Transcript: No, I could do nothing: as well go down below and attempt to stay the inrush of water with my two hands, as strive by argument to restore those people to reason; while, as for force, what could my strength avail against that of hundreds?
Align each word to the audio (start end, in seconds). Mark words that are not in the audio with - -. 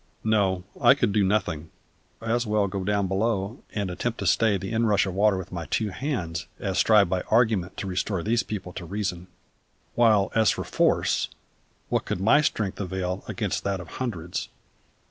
No, 0.23 0.63
I 0.81 0.95
could 0.95 1.11
do 1.11 1.23
nothing: 1.23 1.69
as 2.23 2.47
well 2.47 2.65
go 2.65 2.83
down 2.83 3.05
below 3.05 3.59
and 3.71 3.91
attempt 3.91 4.17
to 4.17 4.25
stay 4.25 4.57
the 4.57 4.71
inrush 4.71 5.05
of 5.05 5.13
water 5.13 5.37
with 5.37 5.51
my 5.51 5.67
two 5.67 5.89
hands, 5.89 6.47
as 6.59 6.79
strive 6.79 7.07
by 7.07 7.21
argument 7.29 7.77
to 7.77 7.85
restore 7.87 8.23
those 8.23 8.41
people 8.41 8.73
to 8.73 8.85
reason; 8.85 9.27
while, 9.93 10.31
as 10.33 10.49
for 10.49 10.63
force, 10.63 11.27
what 11.89 12.05
could 12.05 12.19
my 12.19 12.41
strength 12.41 12.79
avail 12.79 13.23
against 13.27 13.63
that 13.63 13.79
of 13.79 13.89
hundreds? 14.01 14.49